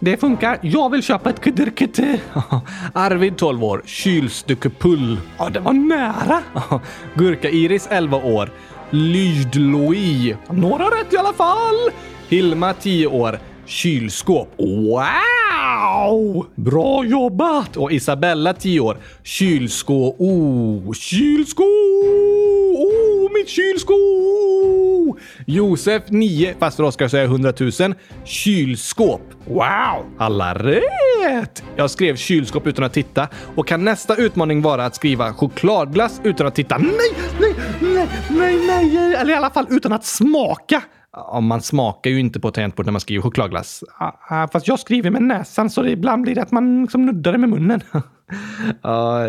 [0.04, 0.60] Det funkar.
[0.62, 2.20] Jag vill köpa ett kiddirkite.
[2.94, 3.82] Arvid, 12 år.
[3.86, 5.18] Kylstyckepull.
[5.38, 6.42] Ja, det var nära.
[7.16, 8.50] Gurka-Iris, 11 år.
[8.90, 10.36] Lydloi.
[10.50, 11.92] Några rätt i alla fall.
[12.30, 13.40] Hilma, 10 år.
[13.66, 14.54] Kylskåp.
[14.58, 16.46] Wow!
[16.56, 17.78] Bra jobbat!
[17.78, 18.98] Och Isabella, 10 år.
[19.24, 20.16] Kylskåp.
[20.20, 21.66] Oh, kylskåp!
[22.76, 25.20] Oh, mitt kylskåp!
[25.46, 27.96] Josef, 9, fast för Oskar så är jag 100 000.
[28.26, 29.22] Kylskåp.
[29.46, 30.06] Wow!
[30.18, 31.64] Alla rätt!
[31.76, 36.48] Jag skrev kylskåp utan att titta och kan nästa utmaning vara att skriva chokladglass utan
[36.48, 36.78] att titta?
[36.78, 36.92] Nej,
[37.40, 40.82] nej, nej, nej, nej, eller i alla fall utan att smaka.
[41.14, 43.84] Ja, man smakar ju inte på tangentbord när man skriver chokladglass.
[44.30, 47.38] Ah, fast jag skriver med näsan så ibland blir det att man liksom nuddar det
[47.38, 47.82] med munnen.
[48.82, 49.28] Ja,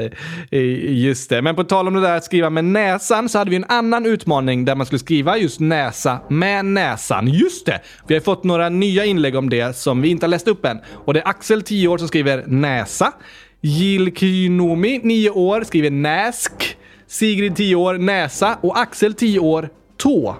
[0.50, 1.42] just det.
[1.42, 4.06] Men på tal om det där att skriva med näsan så hade vi en annan
[4.06, 7.28] utmaning där man skulle skriva just näsa med näsan.
[7.28, 7.80] Just det!
[8.06, 10.80] Vi har fått några nya inlägg om det som vi inte har läst upp än.
[11.04, 13.12] Och det är Axel, 10 år, som skriver näsa.
[13.60, 16.76] Jill Kynomi, 9 år, skriver näsk.
[17.06, 18.58] Sigrid, 10 år, näsa.
[18.60, 20.36] Och Axel, 10 år, tå.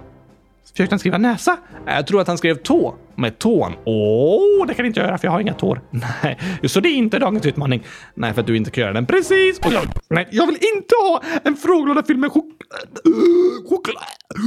[0.71, 1.57] Försökte han skriva näsa?
[1.85, 3.73] Jag tror att han skrev tå med tån.
[3.85, 5.81] Åh, oh, det kan jag inte göra för jag har inga tår.
[6.23, 7.83] Nej, så det är inte dagens utmaning.
[8.15, 9.05] Nej, för att du inte kan göra den.
[9.05, 9.59] Precis!
[9.59, 12.45] Och jag, nej, jag vill inte ha en frågelåda fylld med chok
[13.69, 14.03] choklad,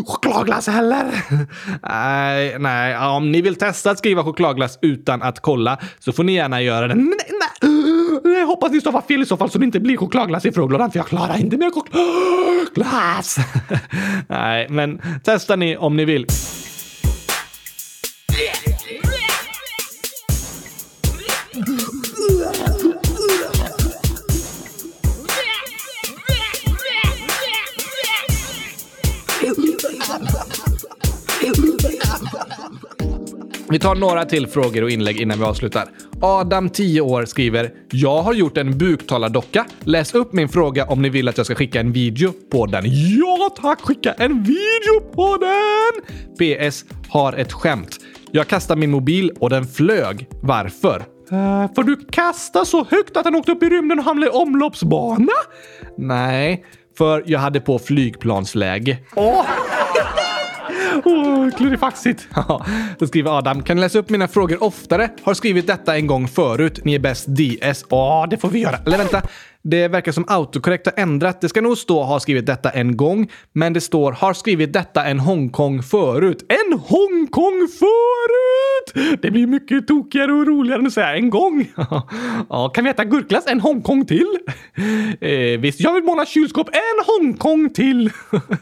[0.06, 1.06] chokladglass heller.
[1.82, 6.34] nej, nej, om ni vill testa att skriva chokladglass utan att kolla så får ni
[6.34, 6.94] gärna göra det.
[6.94, 7.14] Nej,
[7.62, 7.74] nej.
[8.38, 10.90] Jag hoppas ni stavar fel i så fall så det inte blir chokladglass i frågelådan
[10.90, 13.36] för jag klarar inte mer chokladglass.
[14.28, 16.26] nej, men testa ni om ni vill.
[33.70, 35.88] Vi tar några till frågor och inlägg innan vi avslutar.
[36.22, 39.66] Adam, 10 år, skriver “Jag har gjort en buktalardocka.
[39.80, 42.84] Läs upp min fråga om ni vill att jag ska skicka en video på den.”
[42.86, 43.80] Ja tack!
[43.80, 46.16] Skicka en video på den!
[46.38, 46.84] PS.
[47.08, 47.96] Har ett skämt.
[48.32, 50.28] Jag kastade min mobil och den flög.
[50.42, 50.98] Varför?
[51.32, 54.30] Uh, för du kastade så högt att den åkte upp i rymden och hamnade i
[54.30, 55.32] omloppsbana?
[55.98, 56.64] Nej,
[56.98, 58.98] för jag hade på flygplansläge.
[59.16, 59.46] Oh.
[61.08, 62.28] Oh, klurifaxigt.
[62.98, 63.62] Då skriver Adam.
[63.62, 65.10] Kan ni läsa upp mina frågor oftare?
[65.22, 66.80] Har skrivit detta en gång förut.
[66.84, 67.84] Ni är bäst DS.
[67.90, 68.76] Ja, det får vi göra.
[68.86, 69.22] Eller vänta.
[69.62, 71.40] Det verkar som autokorrekt har ändrat.
[71.40, 75.04] Det ska nog stå har skrivit detta en gång, men det står har skrivit detta
[75.04, 76.44] en Hongkong förut.
[76.48, 79.18] En Hongkong förut!
[79.22, 81.72] Det blir mycket tokigare och roligare än att säga en gång.
[82.48, 84.26] ja, kan vi äta gurkglass en Hongkong till?
[85.20, 88.10] Eh, visst, jag vill måla kylskåp en Hongkong till.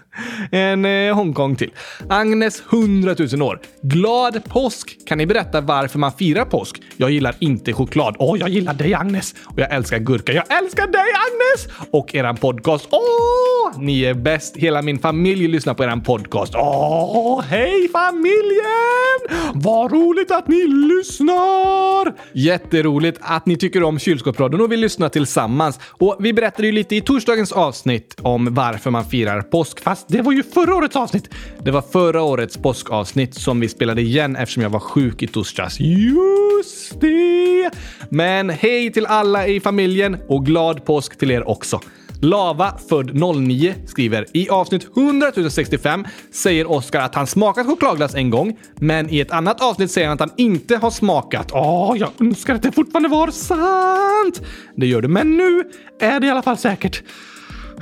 [0.51, 1.73] en eh, Hongkong till.
[2.09, 3.61] Agnes, 100 000 år.
[3.83, 5.07] Glad påsk!
[5.07, 6.83] Kan ni berätta varför man firar påsk?
[6.97, 8.17] Jag gillar inte choklad.
[8.19, 9.35] Åh, oh, jag gillar dig Agnes!
[9.45, 10.33] Och jag älskar gurka.
[10.33, 11.89] Jag älskar dig Agnes!
[11.91, 12.89] Och eran podcast.
[12.91, 14.57] Åh, ni är bäst.
[14.57, 16.55] Hela min familj lyssnar på eran podcast.
[16.55, 19.53] Åh, hej familjen!
[19.55, 22.15] Vad roligt att ni lyssnar!
[22.33, 25.81] Jätteroligt att ni tycker om kylskåpsradion och vill lyssna tillsammans.
[25.91, 30.23] Och vi berättade ju lite i torsdagens avsnitt om varför man firar påsk, fast det
[30.23, 31.31] var ju förra årets avsnitt.
[31.65, 35.81] Det var förra årets påskavsnitt som vi spelade igen eftersom jag var sjuk i torsdags.
[35.81, 37.71] Just det!
[38.11, 41.81] Men hej till alla i familjen och glad Glad påsk till er också.
[42.23, 48.31] Lava, född 09, skriver i avsnitt 100 065 säger Oskar att han smakat chokladglass en
[48.31, 51.53] gång, men i ett annat avsnitt säger han att han inte har smakat.
[51.53, 54.43] Åh, jag önskar att det fortfarande var sant!
[54.77, 55.65] Det gör det, men nu
[56.01, 57.03] är det i alla fall säkert.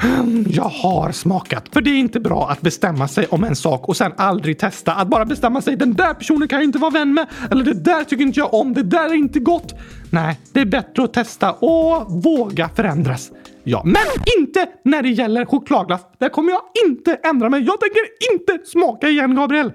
[0.48, 1.64] Jag har smakat.
[1.72, 4.92] För det är inte bra att bestämma sig om en sak och sen aldrig testa.
[4.94, 7.26] Att bara bestämma sig, den där personen kan jag inte vara vän med.
[7.50, 9.74] Eller det där tycker inte jag om, det där är inte gott.
[10.10, 13.30] Nej, det är bättre att testa och våga förändras.
[13.66, 14.02] Ja, men
[14.38, 16.00] inte när det gäller chokladglass.
[16.18, 17.60] Där kommer jag inte ändra mig.
[17.60, 19.72] Jag tänker inte smaka igen, Gabriel.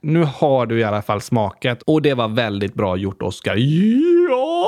[0.00, 3.56] Nu har du i alla fall smakat och det var väldigt bra gjort, Oskar.
[4.30, 4.66] Ja,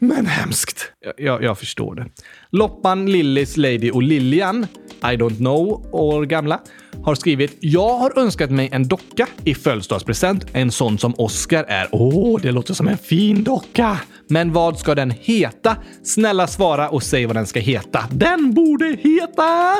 [0.00, 0.92] men hemskt.
[1.00, 2.06] Jag, jag, jag förstår det.
[2.50, 4.66] Loppan, Lillis, Lady och Lilian,
[5.02, 6.60] I don't know, år gamla,
[7.04, 10.46] har skrivit “Jag har önskat mig en docka i födelsedagspresent.
[10.52, 11.88] En sån som Oscar är.
[11.92, 14.00] Åh, det låter som en fin docka.
[14.28, 15.76] Men vad ska den heta?
[16.04, 18.04] Snälla svara och säg vad den ska heta.
[18.10, 19.76] Den borde heta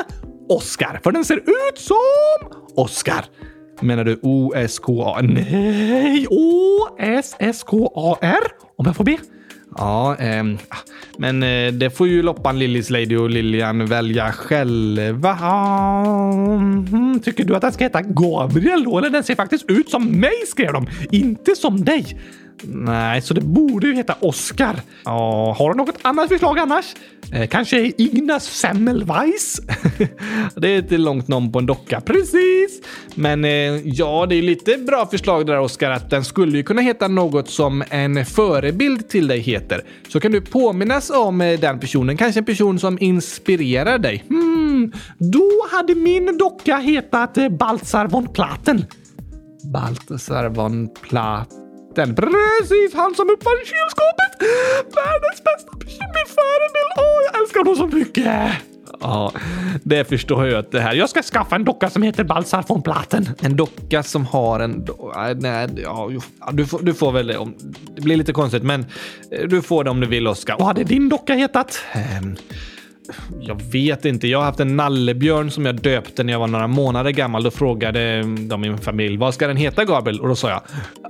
[0.49, 1.97] Oscar, för den ser ut som
[2.75, 3.25] Oscar.
[3.81, 5.21] Menar du O-S-K-A?
[5.21, 7.31] Nej, O-S-S-K-A-R?
[8.77, 9.17] Om jag får be?
[9.77, 10.43] Ja, eh,
[11.17, 15.37] men eh, det får ju Loppan, Lillis Lady och Lilian välja själva.
[16.91, 18.97] Mm, tycker du att den ska heta Gabriel då?
[18.97, 20.87] Eller den ser faktiskt ut som mig, skrev de.
[21.11, 22.17] Inte som dig.
[22.63, 24.81] Nej, så det borde ju heta Oscar.
[25.05, 26.85] Ja, har du något annat förslag annars?
[27.33, 29.61] Eh, kanske Ignas Semmelweis?
[30.55, 32.01] det är ett långt namn på en docka.
[32.01, 32.81] Precis!
[33.15, 33.51] Men eh,
[33.87, 37.49] ja, det är lite bra förslag där Oscar att den skulle ju kunna heta något
[37.49, 39.81] som en förebild till dig heter.
[40.07, 42.17] Så kan du påminnas om eh, den personen.
[42.17, 44.23] Kanske en person som inspirerar dig.
[44.29, 48.85] Hmm, då hade min docka hetat eh, Baltzar von Platen.
[49.73, 51.60] Baltzar von Platen.
[51.95, 54.31] Precis han som uppfann kylskåpet!
[54.95, 56.91] Världens bästa personlig förebild!
[56.97, 58.51] Åh, jag älskar honom så mycket!
[59.01, 59.31] Ja,
[59.83, 60.93] det förstår jag att det här.
[60.93, 63.29] Jag ska skaffa en docka som heter Balsar von Platen.
[63.41, 64.87] En docka som har en...
[65.35, 66.09] Nej, ja,
[66.51, 67.37] du, får, du får väl det.
[67.37, 67.55] Om,
[67.95, 68.85] det blir lite konstigt, men
[69.31, 70.55] eh, du får det om du vill, Oskar.
[70.57, 71.83] Vad hade din docka hetat?
[71.93, 72.35] Ehm,
[73.41, 74.27] jag vet inte.
[74.27, 77.43] Jag har haft en nallebjörn som jag döpte när jag var några månader gammal.
[77.43, 80.19] Då frågade de i min familj vad ska den heta Gabriel?
[80.19, 80.61] Och då sa jag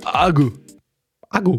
[0.04, 0.50] Agu.
[1.32, 1.58] Agu.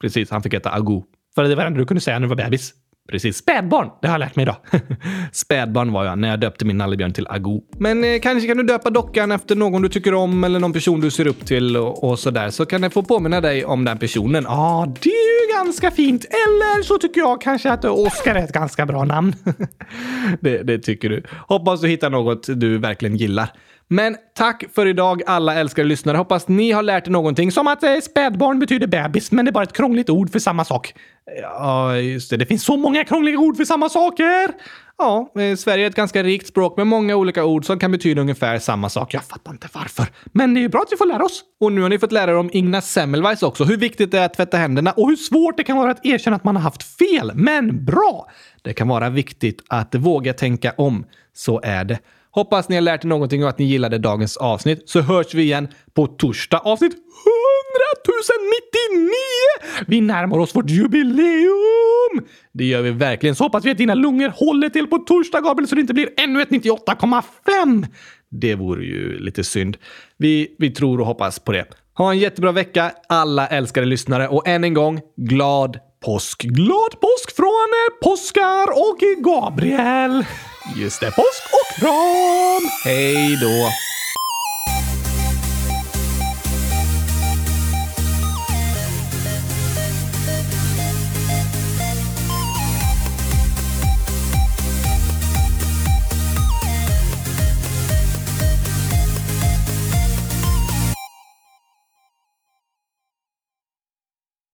[0.00, 1.02] Precis, han fick heta Agu.
[1.34, 2.74] För det var det enda du kunde säga när du var bebis.
[3.10, 3.36] Precis.
[3.36, 4.56] Spädbarn, det har jag lärt mig idag.
[5.32, 7.60] Spädbarn var jag när jag döpte min nallebjörn till Agu.
[7.78, 11.00] Men eh, kanske kan du döpa dockan efter någon du tycker om eller någon person
[11.00, 12.50] du ser upp till och, och sådär.
[12.50, 14.44] Så kan det få påminna dig om den personen.
[14.44, 16.24] Ja, ah, det är ju ganska fint.
[16.24, 19.34] Eller så tycker jag kanske att Oscar är ett ganska bra namn.
[20.40, 21.22] det, det tycker du.
[21.48, 23.52] Hoppas du hittar något du verkligen gillar.
[23.88, 26.16] Men tack för idag alla älskade lyssnare.
[26.16, 27.52] Hoppas ni har lärt er någonting.
[27.52, 30.64] Som att eh, spädbarn betyder bebis, men det är bara ett krångligt ord för samma
[30.64, 30.94] sak.
[31.42, 32.36] Ja, just det.
[32.36, 34.48] Det finns så många krångliga ord för samma saker.
[34.98, 38.20] Ja, eh, Sverige är ett ganska rikt språk med många olika ord som kan betyda
[38.20, 39.14] ungefär samma sak.
[39.14, 40.06] Jag fattar inte varför.
[40.24, 41.44] Men det är ju bra att vi får lära oss.
[41.60, 43.64] Och nu har ni fått lära er om Ignaz Semmelweis också.
[43.64, 46.36] Hur viktigt det är att tvätta händerna och hur svårt det kan vara att erkänna
[46.36, 47.32] att man har haft fel.
[47.34, 48.26] Men bra!
[48.62, 51.04] Det kan vara viktigt att våga tänka om.
[51.32, 51.98] Så är det.
[52.38, 54.88] Hoppas ni har lärt er någonting och att ni gillade dagens avsnitt.
[54.88, 57.02] Så hörs vi igen på torsdag avsnitt 100
[58.96, 59.10] 099!
[59.86, 62.26] Vi närmar oss vårt jubileum!
[62.52, 63.36] Det gör vi verkligen.
[63.36, 66.08] Så hoppas vi att dina lungor håller till på torsdag, Gabriel, så det inte blir
[66.16, 67.86] ännu ett 98,5!
[68.30, 69.76] Det vore ju lite synd.
[70.16, 71.66] Vi, vi tror och hoppas på det.
[71.94, 74.28] Ha en jättebra vecka, alla älskade lyssnare.
[74.28, 76.42] Och än en gång, glad påsk!
[76.42, 77.68] Glad påsk från
[78.02, 80.24] Påskar och Gabriel!
[80.76, 82.70] Just det, påsk och kram!
[82.84, 83.70] Hej då!